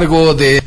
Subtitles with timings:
[0.00, 0.62] a cargo de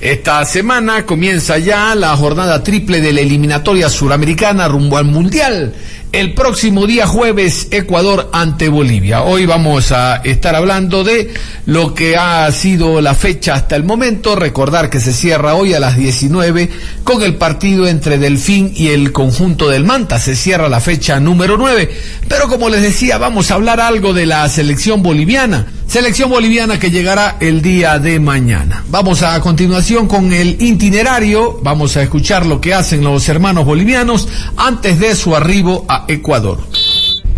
[0.00, 5.74] esta semana comienza ya la jornada triple de la eliminatoria suramericana rumbo al Mundial.
[6.12, 9.22] El próximo día jueves, Ecuador ante Bolivia.
[9.22, 11.32] Hoy vamos a estar hablando de
[11.64, 14.36] lo que ha sido la fecha hasta el momento.
[14.36, 16.68] Recordar que se cierra hoy a las 19
[17.02, 20.18] con el partido entre Delfín y el conjunto del Manta.
[20.18, 21.90] Se cierra la fecha número 9.
[22.28, 25.66] Pero como les decía, vamos a hablar algo de la selección boliviana.
[25.92, 28.82] Selección boliviana que llegará el día de mañana.
[28.88, 31.60] Vamos a continuación con el itinerario.
[31.62, 34.26] Vamos a escuchar lo que hacen los hermanos bolivianos
[34.56, 36.60] antes de su arribo a Ecuador.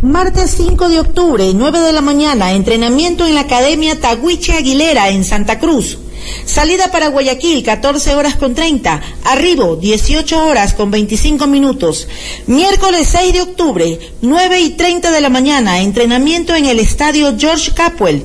[0.03, 5.25] Martes 5 de octubre, 9 de la mañana, entrenamiento en la Academia Tahuiche Aguilera en
[5.25, 5.99] Santa Cruz.
[6.47, 9.03] Salida para Guayaquil, 14 horas con 30.
[9.25, 12.07] Arribo, 18 horas con 25 minutos.
[12.47, 17.73] Miércoles 6 de octubre, 9 y 30 de la mañana, entrenamiento en el estadio George
[17.73, 18.25] Capwell.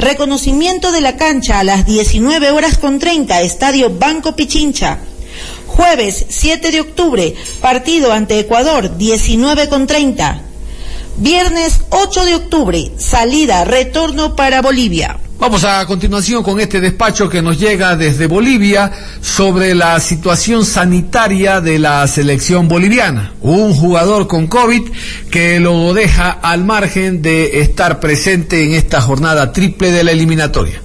[0.00, 4.98] Reconocimiento de la cancha a las 19 horas con 30, estadio Banco Pichincha.
[5.66, 10.40] Jueves 7 de octubre, partido ante Ecuador, 19 con 30.
[11.18, 15.18] Viernes 8 de octubre, salida, retorno para Bolivia.
[15.40, 18.92] Vamos a continuación con este despacho que nos llega desde Bolivia
[19.22, 23.32] sobre la situación sanitaria de la selección boliviana.
[23.40, 24.82] Un jugador con COVID
[25.30, 30.82] que lo deja al margen de estar presente en esta jornada triple de la eliminatoria.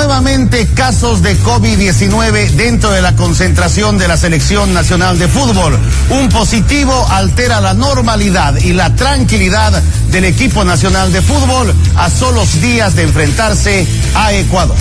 [0.00, 5.78] Nuevamente casos de COVID-19 dentro de la concentración de la Selección Nacional de Fútbol.
[6.08, 12.62] Un positivo altera la normalidad y la tranquilidad del equipo nacional de fútbol a solos
[12.62, 14.78] días de enfrentarse a Ecuador.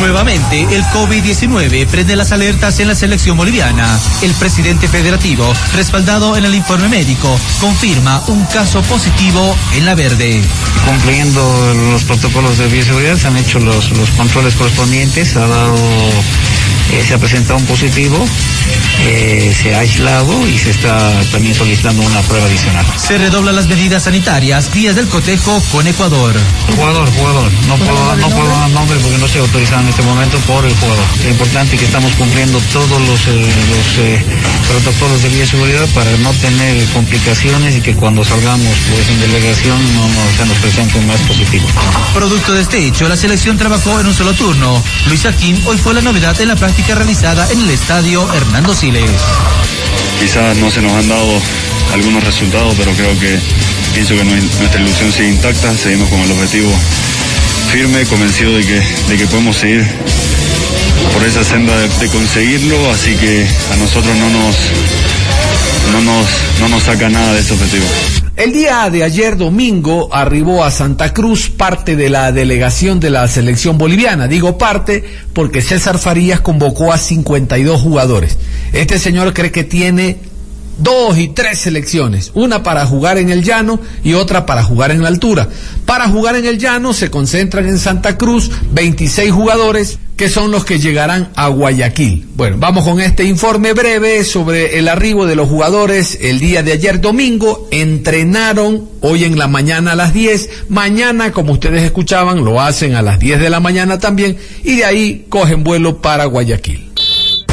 [0.00, 3.98] Nuevamente, el COVID-19 prende las alertas en la selección boliviana.
[4.22, 10.42] El presidente federativo, respaldado en el informe médico, confirma un caso positivo en la verde.
[10.86, 15.76] Cumpliendo los protocolos de bioseguridad, se han hecho los, los controles correspondientes, ha dado
[16.92, 18.24] eh, se ha presentado un positivo,
[19.00, 22.84] eh, se ha aislado y se está también solicitando una prueba adicional.
[22.96, 26.34] Se redoblan las medidas sanitarias, días del cotejo con Ecuador.
[26.76, 30.38] Jugador, jugador, no puedo, no puedo dar nombre porque no estoy autorizado en este momento
[30.40, 31.04] por el jugador.
[31.20, 36.84] Es importante que estamos cumpliendo todos los, eh, los protocolos de bioseguridad para no tener
[36.88, 41.20] complicaciones y que cuando salgamos pues, en delegación no, no se nos presente un más
[41.22, 41.66] positivo.
[42.12, 44.82] Producto de este hecho, la selección trabajó en un solo turno.
[45.08, 49.10] Luis Aquín hoy fue la novedad en la práctica realizada en el estadio Hernando Siles.
[50.20, 51.40] Quizás no se nos han dado
[51.92, 53.38] algunos resultados, pero creo que
[53.94, 56.70] pienso que nuestra ilusión sigue intacta, seguimos con el objetivo
[57.72, 59.86] firme, convencido de que, de que podemos seguir
[61.12, 64.56] por esa senda de, de, conseguirlo, así que a nosotros no nos,
[65.92, 66.28] no nos,
[66.60, 67.86] no nos saca nada de ese objetivo.
[68.36, 73.28] El día de ayer domingo arribó a Santa Cruz parte de la delegación de la
[73.28, 74.26] selección boliviana.
[74.26, 78.36] Digo parte porque César Farías convocó a 52 jugadores.
[78.72, 80.18] Este señor cree que tiene
[80.78, 85.04] dos y tres selecciones, una para jugar en el llano y otra para jugar en
[85.04, 85.48] la altura.
[85.86, 90.64] Para jugar en el llano se concentran en Santa Cruz 26 jugadores que son los
[90.64, 92.28] que llegarán a Guayaquil.
[92.36, 96.72] Bueno, vamos con este informe breve sobre el arribo de los jugadores el día de
[96.72, 97.68] ayer domingo.
[97.70, 100.66] Entrenaron hoy en la mañana a las 10.
[100.68, 104.36] Mañana, como ustedes escuchaban, lo hacen a las 10 de la mañana también.
[104.62, 106.93] Y de ahí cogen vuelo para Guayaquil.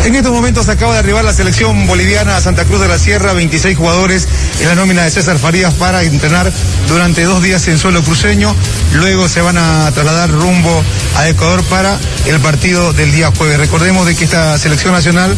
[0.04, 3.34] En estos momentos acaba de arribar la selección boliviana a Santa Cruz de la Sierra,
[3.34, 4.28] 26 jugadores
[4.60, 6.52] en la nómina de César Farías para entrenar
[6.88, 8.56] durante dos días en suelo cruceño.
[8.94, 10.84] Luego se van a trasladar rumbo
[11.18, 13.60] a Ecuador para el partido del día jueves.
[13.60, 15.38] Recordemos de que esta selección nacional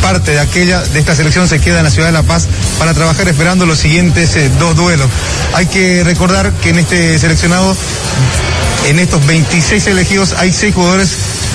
[0.00, 2.46] parte de aquella de esta selección se queda en la ciudad de La Paz
[2.78, 5.10] para trabajar esperando los siguientes eh, dos duelos.
[5.54, 7.76] Hay que recordar que en este seleccionado,
[8.86, 11.10] en estos 26 elegidos, hay seis jugadores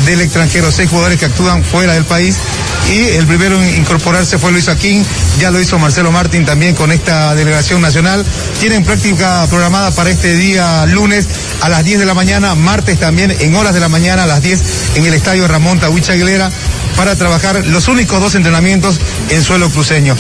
[0.06, 2.38] del extranjero, seis jugadores que actúan fuera del país.
[2.92, 5.06] Y el primero en incorporarse fue Luis Aquín,
[5.40, 8.26] ya lo hizo Marcelo Martín también con esta delegación nacional.
[8.60, 11.28] Tienen práctica programada para este día lunes
[11.62, 14.42] a las 10 de la mañana, martes también en horas de la mañana a las
[14.42, 14.62] 10
[14.96, 16.52] en el estadio Ramón Tahuicha Aguilera
[16.98, 19.00] para trabajar los únicos dos entrenamientos
[19.30, 20.16] en suelo cruceño.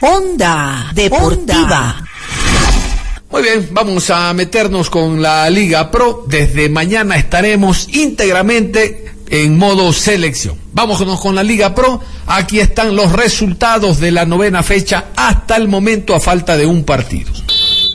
[0.00, 2.01] Onda Deportiva.
[3.32, 6.26] Muy bien, vamos a meternos con la Liga Pro.
[6.28, 10.58] Desde mañana estaremos íntegramente en modo selección.
[10.74, 11.98] Vámonos con la Liga Pro.
[12.26, 16.84] Aquí están los resultados de la novena fecha hasta el momento a falta de un
[16.84, 17.32] partido.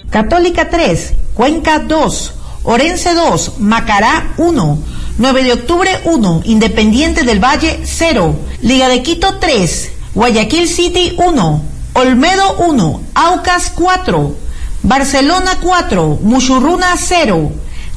[0.10, 4.80] Católica 3, Cuenca 2, Orense 2, Macará 1,
[5.20, 11.64] 9 de octubre 1, Independiente del Valle 0, Liga de Quito 3, Guayaquil City 1,
[11.94, 14.47] Olmedo 1, Aucas 4,
[14.88, 17.52] Barcelona 4, Muchurruna 0,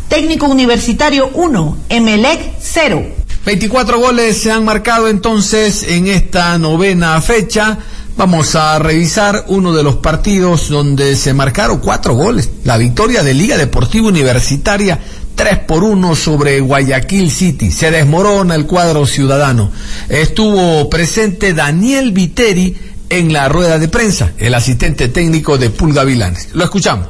[0.08, 3.06] Técnico Universitario 1, Emelec 0.
[3.46, 7.78] 24 goles se han marcado entonces en esta novena fecha.
[8.16, 12.50] Vamos a revisar uno de los partidos donde se marcaron cuatro goles.
[12.64, 14.98] La victoria de Liga Deportiva Universitaria
[15.37, 17.70] 3 por 1 sobre Guayaquil City.
[17.70, 19.70] Se desmorona el cuadro ciudadano.
[20.08, 22.76] Estuvo presente Daniel Viteri
[23.10, 26.54] en la rueda de prensa, el asistente técnico de Pulga Vilanes.
[26.54, 27.08] Lo escuchamos.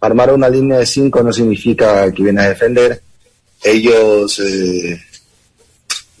[0.00, 3.02] Armar una línea de 5 no significa que viene a defender.
[3.62, 5.00] Ellos eh,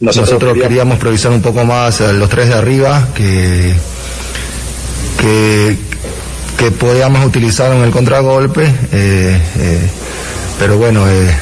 [0.00, 3.74] nosotros, queríamos priorizar un poco más a los tres de arriba, que,
[5.20, 5.76] que,
[6.58, 9.90] que podíamos utilizar en el contragolpe, eh, eh,
[10.58, 11.34] pero bueno, eh,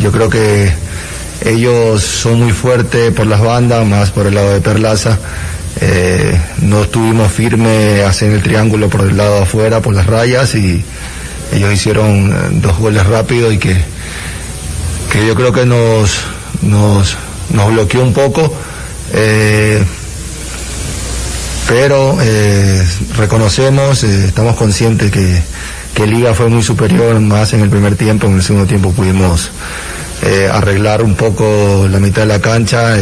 [0.00, 0.72] yo creo que
[1.44, 5.18] ellos son muy fuertes por las bandas, más por el lado de Perlaza.
[6.62, 10.82] No estuvimos firmes en el triángulo por el lado afuera, por las rayas, y
[11.52, 13.76] ellos hicieron dos goles rápidos y que,
[15.12, 16.24] que yo creo que nos,
[16.62, 17.16] nos,
[17.50, 18.52] nos bloqueó un poco,
[19.12, 19.82] eh,
[21.68, 22.86] pero eh,
[23.16, 25.42] reconocemos, eh, estamos conscientes que,
[25.94, 29.50] que Liga fue muy superior más en el primer tiempo, en el segundo tiempo pudimos
[30.52, 32.96] arreglar un poco la mitad de la cancha,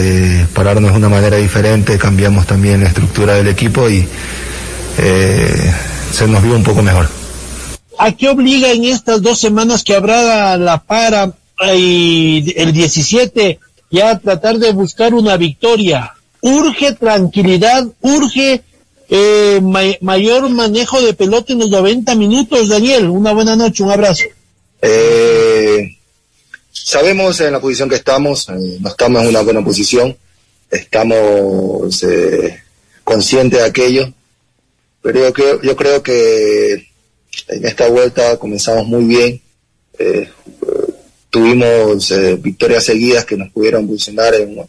[0.52, 4.06] pararnos de una manera diferente, cambiamos también la estructura del equipo y
[4.96, 7.08] se nos vio un poco mejor.
[7.98, 11.32] ¿A qué obliga en estas dos semanas que habrá la para
[11.76, 13.58] y el 17
[13.90, 16.14] ya tratar de buscar una victoria.
[16.40, 18.62] Urge tranquilidad, urge
[19.08, 19.60] eh,
[20.00, 22.68] mayor manejo de pelota en los 90 minutos.
[22.68, 24.24] Daniel, una buena noche, un abrazo.
[24.82, 25.96] Eh,
[26.84, 30.14] sabemos en la posición que estamos, eh, no estamos en una buena posición,
[30.70, 32.62] estamos eh,
[33.02, 34.12] conscientes de aquello,
[35.00, 36.74] pero yo creo, yo creo que
[37.48, 39.40] en esta vuelta comenzamos muy bien.
[39.98, 40.28] Eh,
[41.30, 44.62] tuvimos eh, victorias seguidas que nos pudieron funcionar en,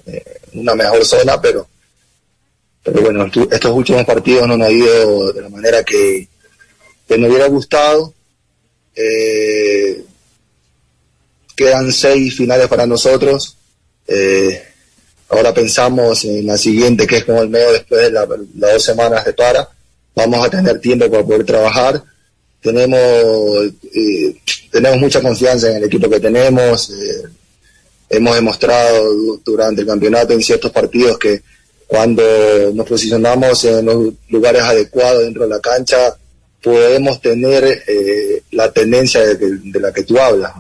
[0.54, 1.68] una mejor zona, pero,
[2.82, 6.28] pero bueno, estos últimos partidos no nos han ido de la manera que,
[7.08, 8.14] que nos hubiera gustado.
[8.96, 10.02] Eh,
[11.56, 13.58] quedan seis finales para nosotros.
[14.08, 14.62] Eh,
[15.30, 19.26] ahora pensamos en la siguiente, que es como el medio después de las dos semanas
[19.26, 19.70] de para.
[20.16, 22.04] Vamos a tener tiempo para poder trabajar.
[22.62, 23.00] Tenemos
[23.94, 24.36] eh,
[24.72, 26.90] tenemos mucha confianza en el equipo que tenemos.
[26.90, 27.24] Eh,
[28.10, 31.42] hemos demostrado durante el campeonato en ciertos partidos que
[31.88, 32.24] cuando
[32.74, 36.16] nos posicionamos en los lugares adecuados dentro de la cancha,
[36.62, 40.52] podemos tener eh, la tendencia de, la que tú hablas.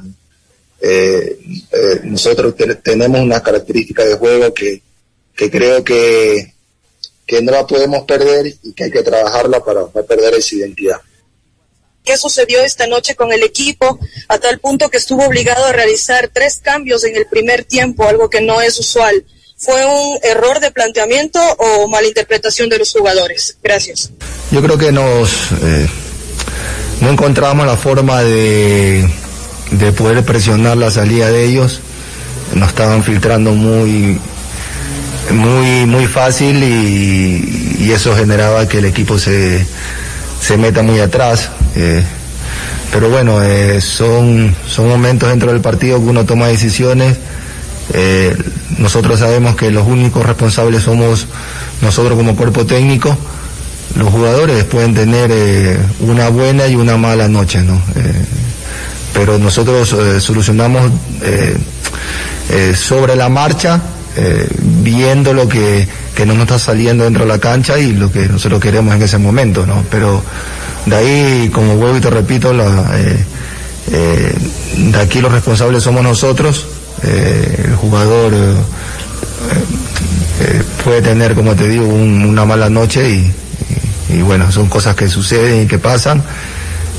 [0.88, 1.39] Eh,
[2.04, 4.82] nosotros tenemos unas características de juego que,
[5.36, 6.54] que creo que,
[7.25, 10.98] que no la podemos perder y que hay que trabajarla para no perder esa identidad
[12.06, 16.30] qué sucedió esta noche con el equipo, a tal punto que estuvo obligado a realizar
[16.32, 19.25] tres cambios en el primer tiempo, algo que no es usual.
[19.58, 23.58] ¿Fue un error de planteamiento o malinterpretación de los jugadores?
[23.63, 24.12] Gracias.
[24.51, 25.88] Yo creo que nos eh,
[27.01, 29.10] no encontramos la forma de,
[29.72, 31.81] de poder presionar la salida de ellos.
[32.53, 34.19] Nos estaban filtrando muy
[35.31, 39.65] muy muy fácil y, eso generaba que el equipo se
[40.41, 41.50] se meta muy atrás.
[41.75, 42.03] Eh,
[42.91, 47.17] pero bueno, eh, son, son momentos dentro del partido que uno toma decisiones.
[47.93, 48.36] Eh,
[48.77, 51.27] nosotros sabemos que los únicos responsables somos
[51.81, 53.17] nosotros como cuerpo técnico.
[53.95, 55.31] Los jugadores pueden tener
[56.01, 57.81] una buena y una mala noche, ¿no?
[59.25, 60.91] Pero nosotros solucionamos
[62.75, 63.82] sobre la marcha,
[64.84, 68.27] viendo lo que que no nos está saliendo dentro de la cancha y lo que
[68.27, 69.84] nosotros queremos en ese momento, ¿no?
[69.91, 70.24] Pero
[70.86, 73.25] de ahí, como vuelvo y te repito, eh,
[73.91, 74.34] eh,
[74.77, 76.65] de aquí los responsables somos nosotros,
[77.03, 78.34] eh, el jugador
[80.84, 83.32] puede tener, como te digo, una mala noche
[84.10, 86.24] y bueno, son cosas que suceden y que pasan,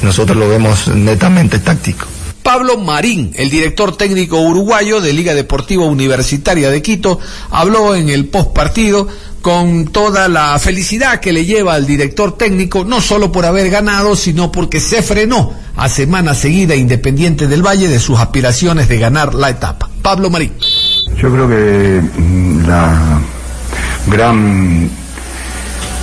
[0.02, 2.06] nosotros lo vemos netamente táctico.
[2.46, 7.18] Pablo Marín, el director técnico uruguayo de Liga Deportiva Universitaria de Quito,
[7.50, 9.08] habló en el post partido
[9.42, 14.14] con toda la felicidad que le lleva al director técnico, no solo por haber ganado,
[14.14, 19.34] sino porque se frenó a semana seguida Independiente del Valle de sus aspiraciones de ganar
[19.34, 19.90] la etapa.
[20.00, 20.52] Pablo Marín.
[21.20, 23.20] Yo creo que mm, la
[24.06, 24.88] gran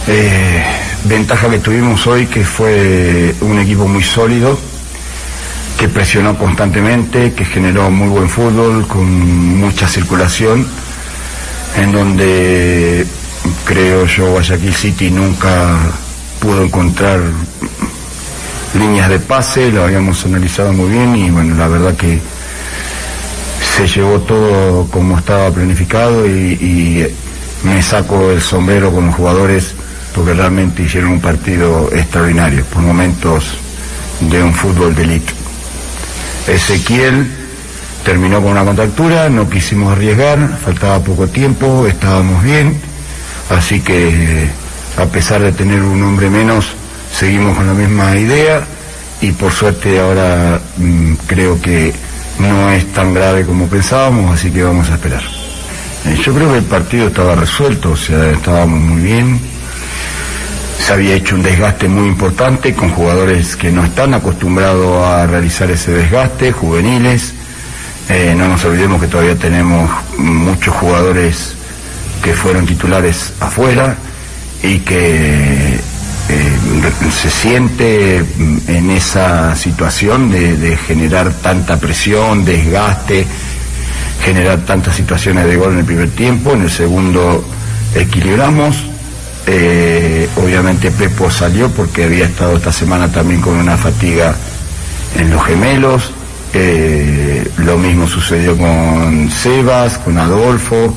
[0.08, 0.64] eh,
[1.06, 4.60] ventaja que tuvimos hoy, que fue un equipo muy sólido,
[5.84, 9.06] que presionó constantemente, que generó muy buen fútbol, con
[9.60, 10.66] mucha circulación,
[11.76, 13.06] en donde
[13.66, 15.76] creo yo Guayaquil City nunca
[16.40, 17.20] pudo encontrar
[18.80, 22.18] líneas de pase, lo habíamos analizado muy bien y bueno, la verdad que
[23.76, 27.06] se llevó todo como estaba planificado y,
[27.66, 29.74] me saco el sombrero con los jugadores
[30.16, 33.56] porque realmente hicieron un partido extraordinario, por momentos
[34.22, 35.33] de un fútbol de élite.
[36.48, 37.28] Ezequiel
[38.04, 42.80] terminó con una contractura, no quisimos arriesgar, faltaba poco tiempo, estábamos bien,
[43.50, 44.48] así que
[44.98, 46.74] a pesar de tener un hombre menos,
[47.12, 48.66] seguimos con la misma idea
[49.22, 51.94] y por suerte ahora mm, creo que
[52.40, 55.24] no es tan grave como pensábamos, así que vamos a esperar.
[56.06, 59.40] Eh, yo creo que el partido estaba resuelto, o sea, estábamos muy bien.
[60.86, 65.72] Se había hecho un desgaste muy importante con jugadores que no están acostumbrados a realizar
[65.72, 67.34] ese desgaste, juveniles.
[68.10, 71.56] Eh, no nos olvidemos que todavía tenemos muchos jugadores
[72.22, 73.96] que fueron titulares afuera
[74.62, 75.80] y que eh,
[77.18, 83.26] se siente en esa situación de, generar tanta presión, desgaste,
[84.22, 87.48] generar tantas situaciones de gol en el primer tiempo, en el segundo
[87.96, 88.90] equilibramos,
[89.46, 94.36] eh, obviamente Pepo salió porque había estado esta semana también con una fatiga
[95.16, 96.12] en los gemelos,
[96.54, 100.96] eh, lo mismo sucedió con Sebas, con Adolfo,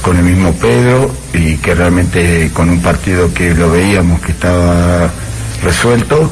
[0.00, 5.10] con el mismo Pedro y que realmente con un partido que lo veíamos que estaba
[5.62, 6.30] resuelto,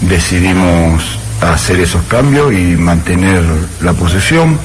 [0.00, 3.42] decidimos hacer esos cambios y mantener
[3.80, 4.58] la posesión.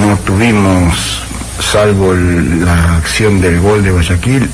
[0.00, 1.22] No tuvimos,
[1.60, 4.48] salvo la acción del gol de Guayaquil,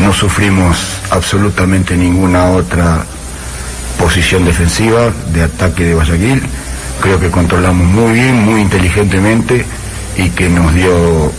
[0.00, 0.78] no sufrimos
[1.10, 3.04] absolutamente ninguna otra
[3.98, 6.42] posición defensiva de ataque de Guayaquil.
[7.00, 9.64] Creo que controlamos muy bien, muy inteligentemente
[10.16, 11.32] y que nos dio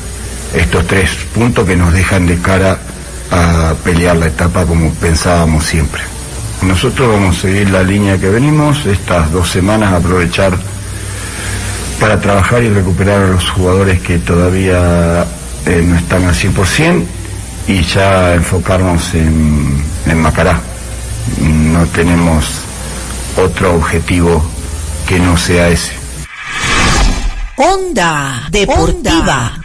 [0.53, 2.77] estos tres puntos que nos dejan de cara
[3.31, 6.01] a pelear la etapa como pensábamos siempre.
[6.61, 10.57] Nosotros vamos a seguir la línea que venimos, estas dos semanas aprovechar
[11.99, 15.25] para trabajar y recuperar a los jugadores que todavía
[15.65, 17.05] eh, no están al 100%
[17.67, 20.59] y ya enfocarnos en, en Macará.
[21.41, 22.45] No tenemos
[23.37, 24.43] otro objetivo
[25.07, 25.93] que no sea ese.
[27.57, 29.58] Onda Deportiva.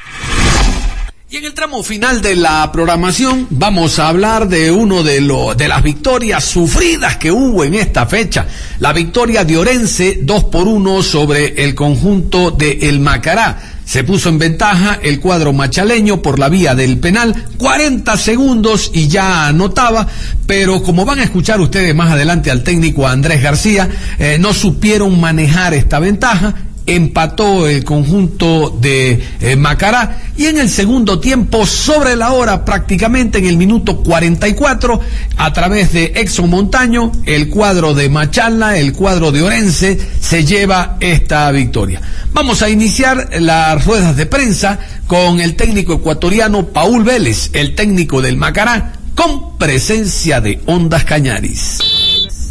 [1.34, 5.56] Y en el tramo final de la programación vamos a hablar de uno de, lo,
[5.56, 8.46] de las victorias sufridas que hubo en esta fecha.
[8.78, 13.80] La victoria de Orense 2 por 1 sobre el conjunto de El Macará.
[13.84, 19.08] Se puso en ventaja el cuadro machaleño por la vía del penal, 40 segundos y
[19.08, 20.06] ya anotaba,
[20.46, 25.18] pero como van a escuchar ustedes más adelante al técnico Andrés García, eh, no supieron
[25.18, 26.54] manejar esta ventaja
[26.86, 30.18] empató el conjunto de eh, Macará.
[30.36, 35.00] Y en el segundo tiempo sobre la hora prácticamente en el minuto 44
[35.36, 40.96] a través de Exxon Montaño el cuadro de Machala el cuadro de Orense se lleva
[41.00, 42.00] esta victoria.
[42.32, 48.20] Vamos a iniciar las ruedas de prensa con el técnico ecuatoriano Paul Vélez el técnico
[48.20, 51.78] del Macará con presencia de Ondas Cañaris.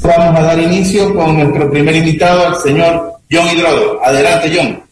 [0.02, 4.00] Vamos a dar inicio con nuestro primer invitado el señor John Hidrodo.
[4.06, 4.84] Adelante, John.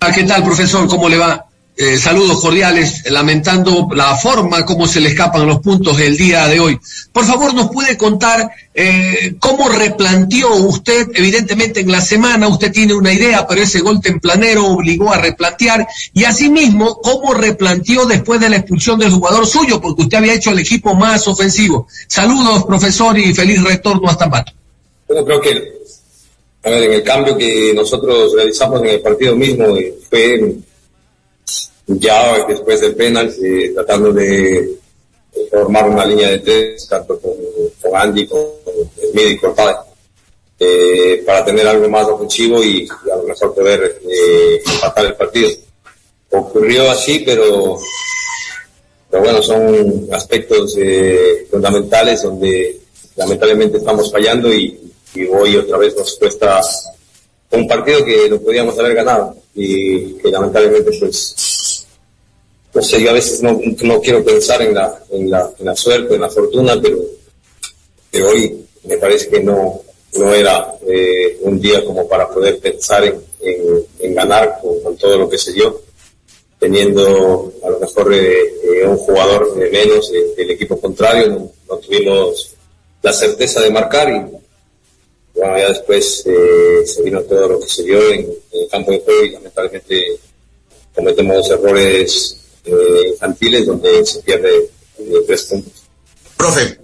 [0.00, 0.88] Ah, ¿Qué tal, profesor?
[0.88, 1.46] ¿Cómo le va?
[1.78, 6.58] Eh, saludos cordiales, lamentando la forma como se le escapan los puntos el día de
[6.58, 6.80] hoy.
[7.12, 11.08] Por favor, ¿nos puede contar eh, cómo replanteó usted?
[11.14, 15.86] Evidentemente en la semana usted tiene una idea, pero ese gol templanero obligó a replantear.
[16.14, 19.78] Y asimismo, ¿cómo replanteó después de la expulsión del jugador suyo?
[19.78, 21.88] Porque usted había hecho el equipo más ofensivo.
[22.08, 24.52] Saludos, profesor, y feliz retorno hasta Pato.
[25.08, 25.76] Bueno, creo que
[26.66, 30.56] a ver, en el cambio que nosotros realizamos en el partido mismo eh, fue
[31.86, 34.74] ya después del penal, eh, tratando de,
[35.48, 37.34] formar una línea de tres, tanto con,
[37.94, 38.40] Andy, con
[39.12, 39.54] Smith y con
[40.58, 45.50] eh, para tener algo más ofensivo y, a lo mejor poder eh, empatar el partido.
[46.30, 47.78] Ocurrió así, pero,
[49.08, 50.76] pero bueno, son aspectos
[51.48, 52.80] fundamentales donde
[53.14, 54.80] lamentablemente estamos fallando y,
[55.14, 56.60] y hoy otra vez nos cuesta
[57.50, 61.86] un partido que lo podíamos haber ganado y que lamentablemente pues
[62.76, 65.74] no sé, yo a veces no, no quiero pensar en la, en, la, en la
[65.74, 66.98] suerte, en la fortuna, pero,
[68.10, 69.80] pero hoy me parece que no,
[70.18, 75.38] no era eh, un día como para poder pensar en, ganar con, todo lo que
[75.38, 75.80] se dio,
[76.58, 81.76] teniendo a lo mejor eh, eh, un jugador de menos del equipo contrario, no, no,
[81.78, 82.54] tuvimos
[83.02, 84.22] la certeza de marcar y
[85.36, 88.20] bueno, ya después eh, se vino todo lo que se dio en,
[88.52, 90.20] el campo de juego y lamentablemente
[90.94, 95.72] cometemos errores eh, infantiles donde se pierde eh, tres puntos.
[96.36, 96.78] Profe,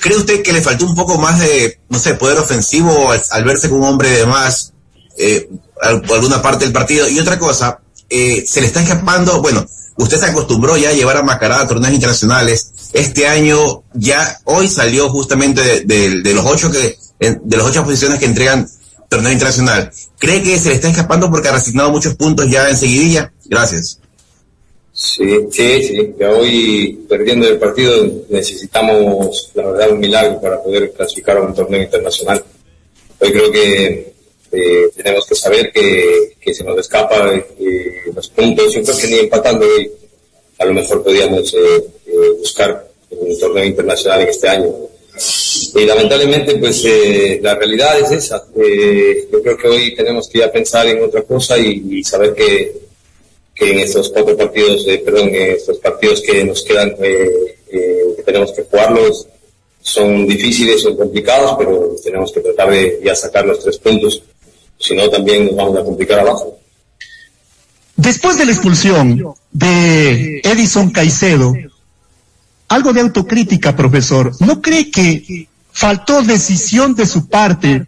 [0.00, 3.68] ¿cree usted que le faltó un poco más de, no sé, poder ofensivo al, verse
[3.68, 4.72] con un hombre de más
[5.16, 5.48] eh,
[5.80, 7.08] alguna parte del partido.
[7.08, 11.16] Y otra cosa, eh, se le está escapando, bueno, usted se acostumbró ya a llevar
[11.16, 12.70] a Macará a torneos internacionales.
[12.92, 18.18] Este año ya, hoy salió justamente de, de, los ocho que, de las ocho posiciones
[18.18, 18.68] que entregan
[19.08, 19.90] torneo internacional.
[20.18, 23.32] ¿Cree que se le está escapando porque ha resignado muchos puntos ya en seguidilla?
[23.46, 24.00] Gracias.
[24.92, 26.14] Sí, sí, sí.
[26.18, 31.54] Ya hoy, perdiendo el partido, necesitamos, la verdad, un milagro para poder clasificar a un
[31.54, 32.44] torneo internacional.
[33.18, 34.14] Hoy creo que
[34.52, 38.72] eh, tenemos que saber que, que se nos escapa eh, los puntos.
[38.72, 39.90] Yo creo que ni empatando hoy
[40.58, 44.72] a lo mejor podíamos eh, eh buscar un torneo internacional en este año.
[45.16, 48.44] Y lamentablemente, pues eh, la realidad es esa.
[48.56, 52.72] Eh, yo creo que hoy tenemos que ya pensar en otra cosa y, saber que,
[53.54, 57.56] que, en estos cuatro partidos, eh, perdón, estos partidos que nos quedan, eh,
[58.16, 59.26] que tenemos que jugarlos,
[59.80, 64.22] son difíciles, son complicados, pero tenemos que tratar de ya sacar los tres puntos.
[64.78, 66.58] Si no, también nos vamos a complicar abajo.
[67.96, 71.54] Después de la expulsión de Edison Caicedo,
[72.74, 74.32] algo de autocrítica, profesor.
[74.40, 77.86] ¿No cree que faltó decisión de su parte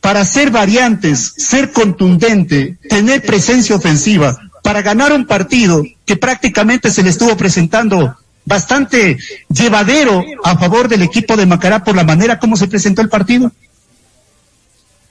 [0.00, 7.02] para ser variantes, ser contundente, tener presencia ofensiva, para ganar un partido que prácticamente se
[7.02, 9.18] le estuvo presentando bastante
[9.48, 13.50] llevadero a favor del equipo de Macará por la manera como se presentó el partido?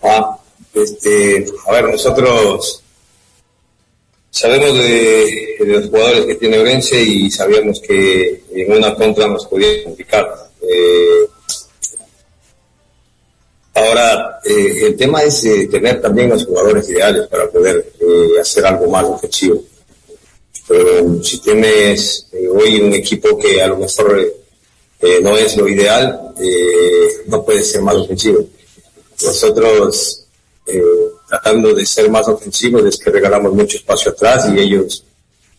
[0.04, 0.38] Ah,
[0.74, 2.83] este, a ver, nosotros
[4.34, 9.84] Sabemos de, los jugadores que tiene Orense y sabíamos que en una contra nos podía
[9.84, 10.50] complicar.
[10.60, 11.28] Eh,
[13.76, 17.94] ahora, eh, el tema es eh, tener también los jugadores ideales para poder
[18.42, 19.64] hacer algo más ofensivo.
[21.22, 24.34] si tienes hoy un equipo que a lo mejor
[25.22, 26.34] no es lo ideal,
[27.28, 28.48] no puede ser más ofensivo.
[29.24, 30.26] Nosotros
[31.34, 35.04] tratando de ser más ofensivos, es que regalamos mucho espacio atrás y ellos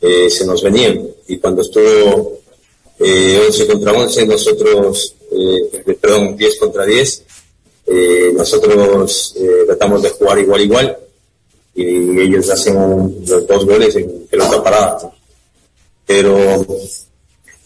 [0.00, 1.04] eh, se nos venían.
[1.26, 2.38] Y cuando estuvo
[3.00, 7.24] eh, 11 contra 11, nosotros, eh, perdón, 10 contra 10,
[7.87, 10.96] eh, nosotros eh, tratamos de jugar igual igual
[11.74, 15.12] y ellos hacen los dos goles en pelota parada.
[16.06, 16.64] Pero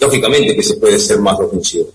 [0.01, 1.91] lógicamente que se puede ser más ofensivo.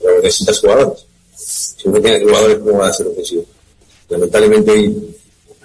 [0.00, 1.06] pero necesitas jugadores.
[1.36, 3.46] Si no tienes jugadores, ¿cómo va a ser ofensivo?
[4.10, 5.16] Lamentablemente hoy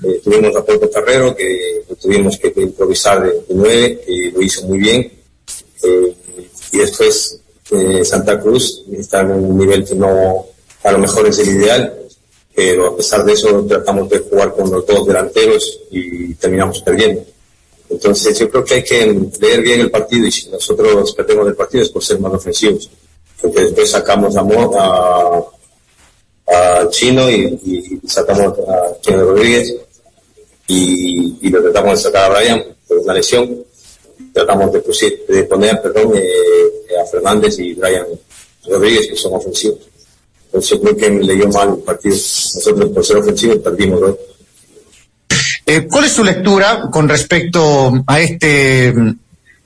[0.04, 4.78] eh, tuvimos a Puerto Carrero que tuvimos que improvisar de, nueve, que lo hizo muy
[4.78, 5.12] bien.
[5.84, 6.16] Eh,
[6.72, 7.40] y después
[7.72, 10.46] eh, Santa Cruz está en un nivel que no,
[10.84, 12.02] a lo mejor es el ideal,
[12.54, 17.26] pero a pesar de eso tratamos de jugar con los dos delanteros y terminamos perdiendo.
[17.90, 21.56] Entonces yo creo que hay que leer bien el partido y si nosotros perdemos el
[21.56, 22.90] partido es por ser más ofensivos.
[23.42, 25.44] Porque después sacamos a, a,
[26.48, 29.76] a Chino y, sacamos a Chino Rodríguez
[30.68, 33.64] y, lo tratamos de sacar a Brian por una lesión.
[34.34, 38.06] Tratamos de, poner perdón, eh, a Fernández y Brian
[38.68, 39.80] Rodríguez, que son ofensivos.
[40.48, 42.16] Entonces creo que le dio mal el partido.
[42.16, 44.16] Nosotros por ser ofensivos perdimos dos.
[45.66, 48.94] Eh, ¿Cuál es su lectura con respecto a este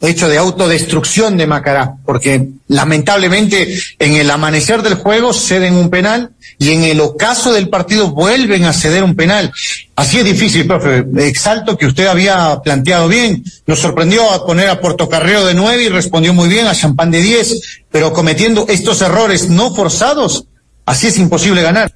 [0.01, 6.31] hecho de autodestrucción de Macará, porque lamentablemente en el amanecer del juego ceden un penal
[6.60, 9.52] y en el ocaso del partido vuelven a ceder un penal.
[9.95, 11.06] Así es difícil, profe.
[11.17, 13.43] Exalto que usted había planteado bien.
[13.65, 17.22] Nos sorprendió a poner a Portocarrero de nueve y respondió muy bien a Champán de
[17.22, 20.45] diez, pero cometiendo estos errores no forzados,
[20.86, 21.93] así es imposible ganar.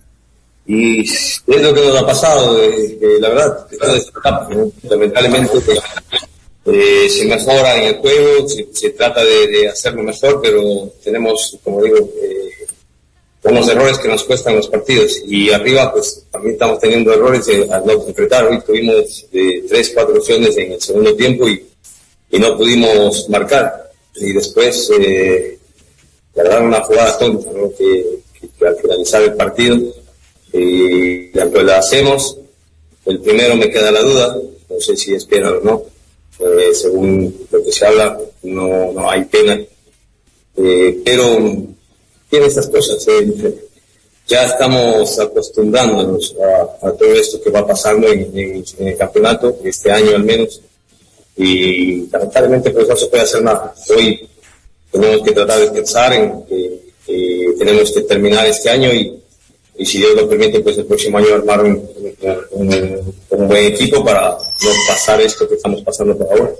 [0.66, 3.68] Y es lo que nos ha pasado, eh, eh, la verdad,
[4.84, 5.60] lamentablemente
[6.66, 11.98] eh, se mejora en el juego, se, trata de, hacerlo mejor, pero tenemos, como digo,
[11.98, 12.53] eh,
[13.44, 15.22] unos errores que nos cuestan los partidos.
[15.28, 18.46] Y arriba, pues también estamos teniendo errores al no concretar.
[18.46, 21.66] Hoy tuvimos eh, tres, cuatro opciones en el segundo tiempo y,
[22.32, 23.92] y no pudimos marcar.
[24.16, 25.58] Y después, eh,
[26.36, 27.72] verdad, una jugada tonta, ¿no?
[27.78, 29.78] que, que, al finalizar el partido,
[30.52, 32.38] y pues la hacemos.
[33.06, 34.38] El primero me queda la duda,
[34.70, 35.94] no sé si espera o no
[36.40, 39.60] eh, según lo que se habla, no, no hay pena.
[40.56, 41.40] Eh, pero
[42.34, 43.08] tiene estas cosas.
[43.10, 43.54] Eh,
[44.28, 46.36] ya estamos acostumbrándonos
[46.82, 50.60] a, todo esto que va pasando en, el campeonato, este año al menos,
[51.38, 53.76] y lamentablemente pues no se puede hacer nada.
[53.96, 54.28] Hoy
[54.92, 59.20] tenemos que tratar de pensar en que tenemos que terminar este año y
[59.76, 61.90] y si Dios lo permite, pues el próximo año armar un,
[63.48, 66.52] buen equipo para no pasar esto que estamos pasando por ahora.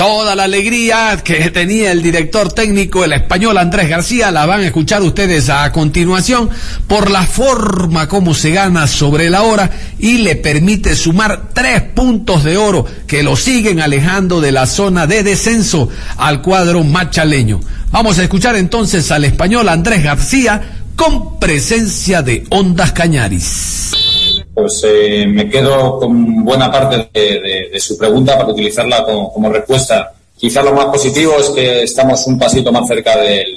[0.00, 4.66] Toda la alegría que tenía el director técnico, el español Andrés García, la van a
[4.66, 6.48] escuchar ustedes a continuación
[6.86, 12.44] por la forma como se gana sobre la hora y le permite sumar tres puntos
[12.44, 17.60] de oro que lo siguen alejando de la zona de descenso al cuadro machaleño.
[17.90, 20.62] Vamos a escuchar entonces al español Andrés García
[20.96, 24.09] con presencia de Ondas Cañaris
[24.60, 30.12] pues eh, me quedo con buena parte de, su pregunta para utilizarla como, respuesta.
[30.36, 33.56] Quizá lo más positivo es que estamos un pasito más cerca del,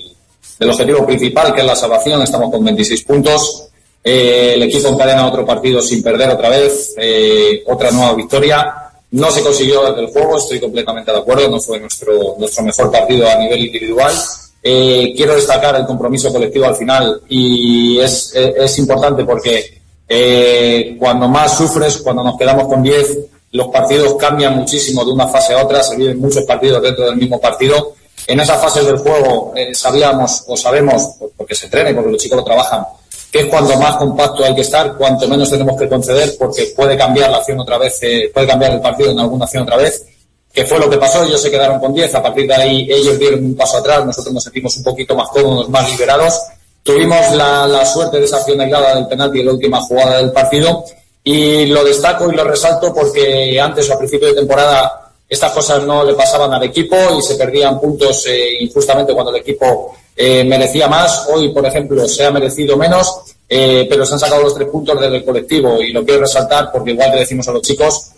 [0.70, 2.22] objetivo principal, que es la salvación.
[2.22, 3.70] Estamos con 26 puntos.
[4.04, 8.74] Eh, el equipo encadena otro partido sin perder otra vez, eh, otra nueva victoria.
[9.12, 12.92] No se consiguió desde el juego, estoy completamente de acuerdo, no fue nuestro, nuestro mejor
[12.92, 14.14] partido a nivel individual.
[14.62, 19.83] quiero destacar el compromiso colectivo al final y es, es importante porque
[20.16, 23.18] eh, cuando más sufres, cuando nos quedamos con 10,
[23.54, 27.18] los partidos cambian muchísimo de una fase a otra, se viven muchos partidos dentro del
[27.18, 27.94] mismo partido.
[28.28, 32.22] En esas fases del juego eh, sabíamos o sabemos, porque se entrena y porque los
[32.22, 32.86] chicos lo trabajan,
[33.32, 36.96] que es cuando más compacto hay que estar, cuanto menos tenemos que conceder, porque puede
[36.96, 40.06] cambiar la acción otra vez, eh, puede cambiar el partido en alguna acción otra vez,
[40.54, 43.18] que fue lo que pasó, ellos se quedaron con 10, a partir de ahí ellos
[43.18, 46.40] dieron un paso atrás, nosotros nos sentimos un poquito más cómodos, más liberados,
[46.84, 50.84] Tuvimos la, suerte de esa acción del penalti en la última jugada del partido
[51.24, 55.84] y lo destaco y lo resalto porque antes o a principio de temporada estas cosas
[55.84, 60.44] no le pasaban al equipo y se perdían puntos eh, injustamente cuando el equipo eh,
[60.44, 61.28] merecía más.
[61.34, 65.00] Hoy, por ejemplo, se ha merecido menos, eh, pero se han sacado los tres puntos
[65.00, 68.10] del colectivo y lo quiero resaltar porque igual le decimos a los chicos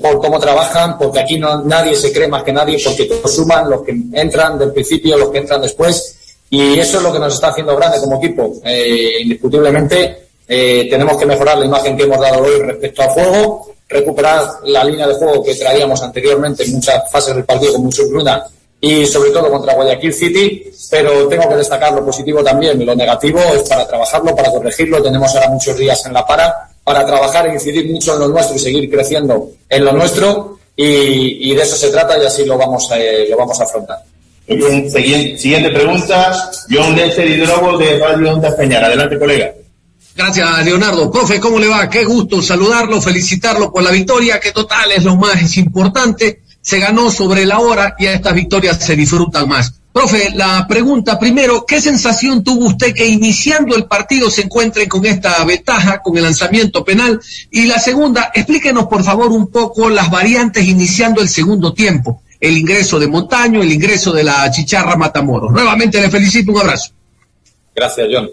[0.00, 3.68] por cómo trabajan, porque aquí no, nadie se cree más que nadie, porque todos suman
[3.68, 6.19] los que entran del principio, los que entran después
[6.50, 8.54] y eso es lo que nos está haciendo grande como equipo.
[8.64, 13.72] Eh, indiscutiblemente eh, tenemos que mejorar la imagen que hemos dado hoy respecto al juego,
[13.88, 18.08] recuperar la línea de juego que traíamos anteriormente en muchas fases del partido con mucho
[18.08, 18.44] Bruna
[18.80, 23.38] y sobre todo contra Guayaquil City, pero tengo que destacar lo positivo también lo negativo
[23.54, 25.02] es para trabajarlo, para corregirlo.
[25.02, 28.56] Tenemos ahora muchos días en la para para trabajar e incidir mucho en lo nuestro
[28.56, 32.90] y seguir creciendo en lo nuestro y, de eso se trata y así lo vamos
[32.90, 33.98] a, eh, lo vamos a afrontar.
[34.50, 38.82] Siguiente, pregunta, John Lecher Hidrobo de Radio Onda Peñar.
[38.82, 39.52] Adelante, colega.
[40.16, 41.08] Gracias, Leonardo.
[41.08, 41.88] Profe, ¿cómo le va?
[41.88, 46.42] Qué gusto saludarlo, felicitarlo por la victoria, que total es lo más importante.
[46.60, 49.72] Se ganó sobre la hora y a estas victorias se disfrutan más.
[49.92, 55.06] Profe, la pregunta primero, ¿qué sensación tuvo usted que iniciando el partido se encuentre con
[55.06, 57.20] esta ventaja, con el lanzamiento penal?
[57.52, 62.56] Y la segunda, explíquenos por favor un poco las variantes iniciando el segundo tiempo el
[62.56, 65.52] ingreso de Montaño, el ingreso de la Chicharra Matamoros.
[65.52, 66.90] Nuevamente le felicito, un abrazo.
[67.74, 68.30] Gracias, John.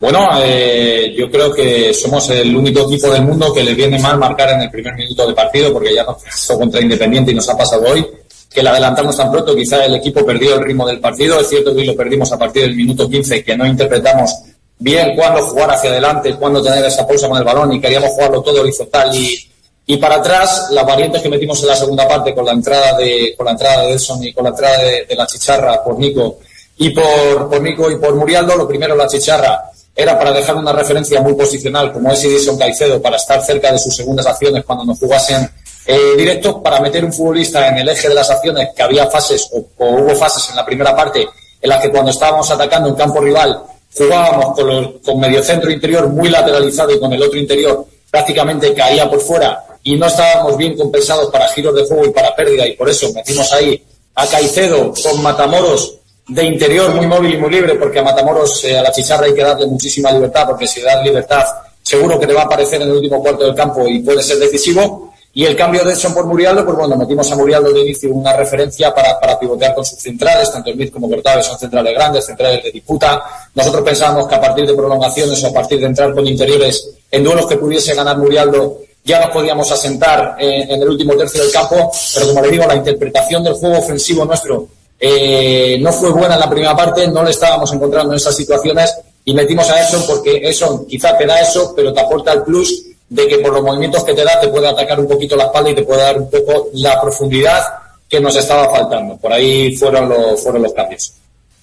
[0.00, 4.18] Bueno, eh, yo creo que somos el único equipo del mundo que le viene mal
[4.18, 7.48] marcar en el primer minuto de partido, porque ya nos pasó contra Independiente y nos
[7.48, 8.04] ha pasado hoy,
[8.50, 11.74] que le adelantamos tan pronto, quizá el equipo perdió el ritmo del partido, es cierto
[11.74, 14.34] que lo perdimos a partir del minuto 15, que no interpretamos
[14.76, 18.42] bien cuándo jugar hacia adelante, cuándo tener esa pausa con el balón y queríamos jugarlo
[18.42, 19.51] todo horizontal y,
[19.92, 23.34] y para atrás, las variantes que metimos en la segunda parte con la entrada de,
[23.36, 26.38] con la entrada de Edson y con la entrada de, la chicharra por Nico
[26.78, 30.72] y por, por Nico y por Murialdo, lo primero la chicharra era para dejar una
[30.72, 34.86] referencia muy posicional como es Edison Caicedo para estar cerca de sus segundas acciones cuando
[34.86, 35.46] nos jugasen
[35.84, 39.46] eh, directos para meter un futbolista en el eje de las acciones que había fases
[39.52, 41.28] o, hubo fases en la primera parte
[41.60, 43.62] en las que cuando estábamos atacando en campo rival
[43.94, 49.10] jugábamos con, con medio centro interior muy lateralizado y con el otro interior prácticamente caía
[49.10, 52.76] por fuera y no estábamos bien compensados para giros de juego y para pérdida y
[52.76, 53.82] por eso metimos ahí
[54.14, 58.78] a Caicedo con Matamoros de interior muy móvil y muy libre porque a Matamoros, eh,
[58.78, 61.44] a la chicharra hay que darle muchísima libertad porque si le das libertad
[61.82, 64.38] seguro que te va a aparecer en el último cuarto del campo y puede ser
[64.38, 65.12] decisivo.
[65.34, 68.36] Y el cambio de Edson por Murialdo, pues bueno, metimos a Murialdo de inicio una
[68.36, 72.62] referencia para, para pivotear con sus centrales, tanto Smith como Cortávez son centrales grandes, centrales
[72.62, 73.22] de disputa.
[73.54, 77.24] Nosotros pensábamos que a partir de prolongaciones o a partir de entrar con interiores en
[77.24, 81.52] duelos que pudiese ganar Murialdo, ya nos podíamos asentar eh, en el último tercio del
[81.52, 86.34] campo, pero como le digo, la interpretación del juego ofensivo nuestro eh, no fue buena
[86.34, 90.04] en la primera parte, no le estábamos encontrando en esas situaciones y metimos a eso
[90.06, 93.62] porque eso quizá te da eso, pero te aporta el plus de que por los
[93.62, 96.18] movimientos que te da te puede atacar un poquito la espalda y te puede dar
[96.18, 97.62] un poco la profundidad
[98.08, 99.16] que nos estaba faltando.
[99.16, 101.12] Por ahí fueron los, fueron los cambios.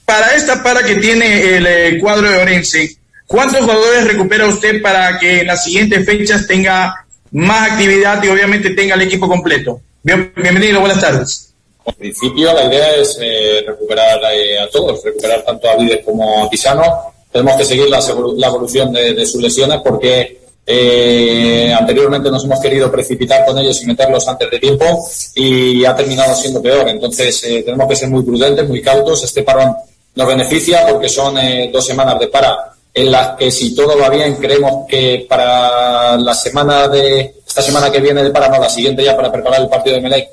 [0.06, 5.18] Para esta para que tiene el eh, cuadro de Orense, ¿cuántos jugadores recupera usted para
[5.18, 9.82] que en las siguientes fechas tenga más actividad y obviamente tenga el equipo completo.
[10.04, 11.54] bienvenido, buenas tardes.
[11.86, 16.44] En principio la idea es eh, recuperar eh, a todos, recuperar tanto a Vides como
[16.44, 16.84] a Pisano.
[17.32, 18.00] Tenemos que seguir la,
[18.48, 20.40] evolución de, sus lesiones porque
[20.72, 24.86] Eh, anteriormente nos hemos querido precipitar con ellos y meterlos antes de tiempo
[25.34, 26.88] y ha terminado siendo peor.
[26.88, 29.24] Entonces eh, tenemos que ser muy prudentes, muy cautos.
[29.24, 29.76] Este parón
[30.14, 34.10] nos beneficia porque son eh, dos semanas de para en las que si todo va
[34.10, 39.04] bien creemos que para la semana de esta semana que viene para no la siguiente
[39.04, 40.30] ya para preparar el partido de Melec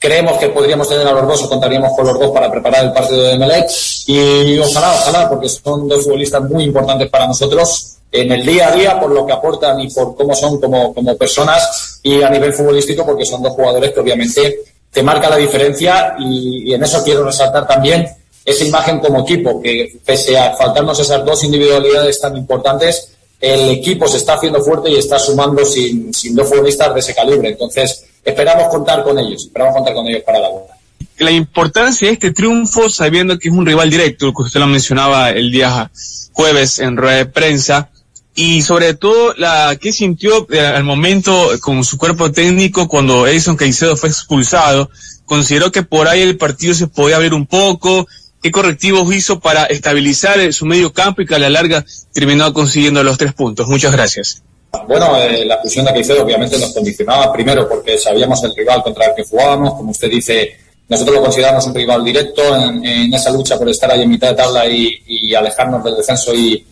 [0.00, 2.92] creemos que podríamos tener a los dos o contaríamos con los dos para preparar el
[2.92, 3.70] partido de Melec.
[4.06, 8.72] Y ojalá ojalá porque son dos futbolistas muy importantes para nosotros en el día a
[8.72, 12.52] día por lo que aportan y por cómo son como, como personas y a nivel
[12.52, 17.22] futbolístico porque son dos jugadores que obviamente te marca la diferencia y en eso quiero
[17.22, 18.08] resaltar también
[18.44, 24.06] esa imagen como equipo, que pese a faltarnos esas dos individualidades tan importantes, el equipo
[24.06, 27.50] se está haciendo fuerte y está sumando sin, sin dos futbolistas de ese calibre.
[27.50, 30.74] Entonces, esperamos contar con ellos, esperamos contar con ellos para la vuelta.
[31.18, 35.30] La importancia de este triunfo, sabiendo que es un rival directo, que usted lo mencionaba
[35.30, 35.90] el día
[36.32, 37.90] jueves en rueda de prensa,
[38.34, 43.56] y sobre todo la que sintió eh, al momento con su cuerpo técnico cuando Edison
[43.56, 44.88] Caicedo fue expulsado,
[45.26, 48.06] consideró que por ahí el partido se podía abrir un poco,
[48.42, 53.02] qué correctivos hizo para estabilizar su medio campo y que a la larga terminó consiguiendo
[53.02, 53.68] los tres puntos.
[53.68, 54.42] Muchas gracias.
[54.86, 59.06] Bueno, eh, la fusión de Caicedo obviamente nos condicionaba primero porque sabíamos el rival contra
[59.06, 60.56] el que jugábamos, como usted dice,
[60.88, 64.34] nosotros lo consideramos un rival directo en, esa lucha por estar ahí en mitad de
[64.34, 66.66] tabla y, alejarnos del descenso y,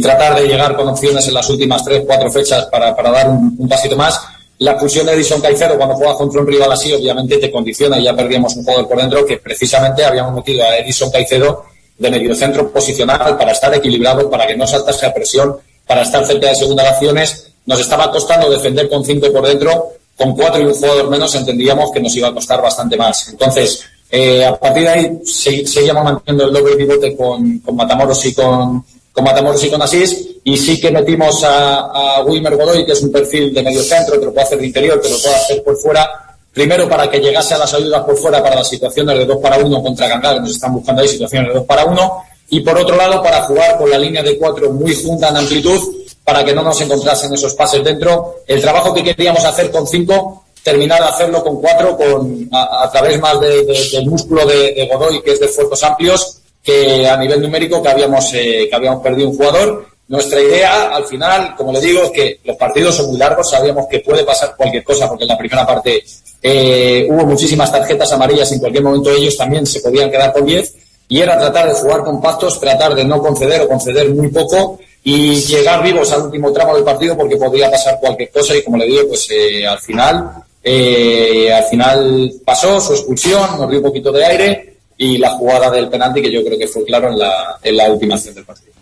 [0.00, 3.96] tratar de llegar con opciones en las últimas tres, cuatro fechas para, dar un pasito
[3.96, 4.20] más
[4.60, 8.04] la fusión de Edison Caicedo cuando juega contra un rival así, obviamente te condiciona y
[8.04, 11.64] ya perdíamos un jugador por dentro que precisamente habíamos metido a Edison Caicedo
[11.96, 16.48] de mediocentro posicional para estar equilibrado, para que no saltase a presión, para estar cerca
[16.48, 17.52] de segundas acciones.
[17.64, 21.90] Nos estaba costando defender con cinco por dentro, con cuatro y un jugador menos entendíamos
[21.90, 23.30] que nos iba a costar bastante más.
[23.30, 28.34] Entonces, eh, a partir de ahí seguíamos manteniendo el doble pivote con, con Matamoros y
[28.34, 33.12] con, y con Asís, y sí que metimos a, a Wilmer Godoy, que es un
[33.12, 35.76] perfil de medio centro, que lo puede hacer de interior, que lo puede hacer por
[35.76, 36.08] fuera,
[36.52, 39.58] primero para que llegase a las ayudas por fuera para las situaciones de 2 para
[39.58, 42.96] 1 contra que nos están buscando ahí situaciones de 2 para 1, y por otro
[42.96, 45.80] lado para jugar con la línea de 4 muy junta en amplitud,
[46.24, 48.36] para que no nos encontrasen esos pases dentro.
[48.46, 53.18] El trabajo que queríamos hacer con 5, terminar de hacerlo con 4, con, a, través
[53.20, 57.40] más de, del músculo de, de Godoy, que es de esfuerzos amplios, que a nivel
[57.40, 59.86] numérico que habíamos, eh, que habíamos perdido un jugador.
[60.08, 63.86] Nuestra idea, al final, como le digo, es que los partidos son muy largos, sabíamos
[63.88, 66.02] que puede pasar cualquier cosa, porque en la primera parte
[66.42, 70.74] eh, hubo muchísimas tarjetas amarillas, en cualquier momento ellos también se podían quedar con 10,
[71.08, 75.36] y era tratar de jugar compactos, tratar de no conceder o conceder muy poco, y
[75.36, 78.86] llegar vivos al último tramo del partido, porque podría pasar cualquier cosa, y como le
[78.86, 84.10] digo, pues eh, al final, eh, al final pasó su expulsión, nos dio un poquito
[84.10, 84.69] de aire,
[85.00, 87.90] y la jugada del penalti que yo creo que fue claro en la, en la
[87.90, 88.74] última acción del partido.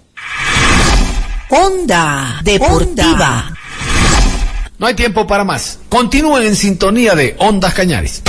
[1.51, 3.53] Onda Deportiva.
[4.79, 5.79] No hay tiempo para más.
[5.89, 8.23] Continúen en sintonía de Ondas Cañares.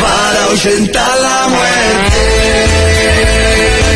[0.00, 2.35] para ahuyentar la muerte.